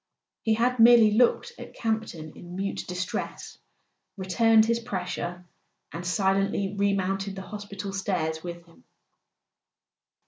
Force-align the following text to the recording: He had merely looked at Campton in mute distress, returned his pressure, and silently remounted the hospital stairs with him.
He 0.41 0.55
had 0.55 0.79
merely 0.79 1.11
looked 1.11 1.51
at 1.59 1.75
Campton 1.75 2.31
in 2.35 2.55
mute 2.55 2.85
distress, 2.87 3.59
returned 4.17 4.65
his 4.65 4.79
pressure, 4.79 5.45
and 5.91 6.03
silently 6.03 6.73
remounted 6.75 7.35
the 7.35 7.43
hospital 7.43 7.93
stairs 7.93 8.43
with 8.43 8.65
him. 8.65 8.83